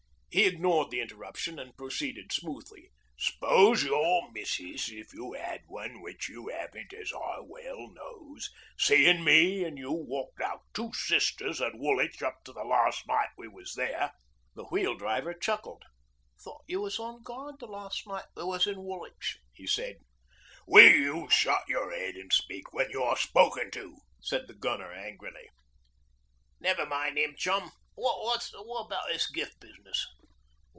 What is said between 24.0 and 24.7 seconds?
said the